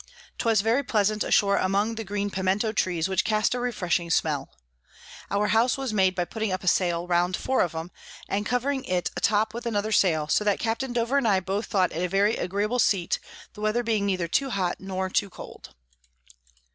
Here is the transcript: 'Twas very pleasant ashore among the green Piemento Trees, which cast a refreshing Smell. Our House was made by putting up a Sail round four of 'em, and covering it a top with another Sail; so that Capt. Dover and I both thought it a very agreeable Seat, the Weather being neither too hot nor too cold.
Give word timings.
'Twas 0.39 0.61
very 0.61 0.81
pleasant 0.81 1.23
ashore 1.23 1.57
among 1.57 1.93
the 1.93 2.03
green 2.03 2.31
Piemento 2.31 2.73
Trees, 2.73 3.07
which 3.07 3.23
cast 3.23 3.53
a 3.53 3.59
refreshing 3.59 4.09
Smell. 4.09 4.49
Our 5.29 5.49
House 5.49 5.77
was 5.77 5.93
made 5.93 6.15
by 6.15 6.25
putting 6.25 6.51
up 6.51 6.63
a 6.63 6.67
Sail 6.67 7.05
round 7.05 7.37
four 7.37 7.61
of 7.61 7.75
'em, 7.75 7.91
and 8.27 8.43
covering 8.43 8.83
it 8.85 9.11
a 9.15 9.21
top 9.21 9.53
with 9.53 9.67
another 9.67 9.91
Sail; 9.91 10.27
so 10.27 10.43
that 10.43 10.57
Capt. 10.57 10.91
Dover 10.91 11.19
and 11.19 11.27
I 11.27 11.39
both 11.39 11.67
thought 11.67 11.91
it 11.91 12.03
a 12.03 12.09
very 12.09 12.35
agreeable 12.35 12.79
Seat, 12.79 13.19
the 13.53 13.61
Weather 13.61 13.83
being 13.83 14.07
neither 14.07 14.27
too 14.27 14.49
hot 14.49 14.77
nor 14.79 15.07
too 15.07 15.29
cold. 15.29 15.75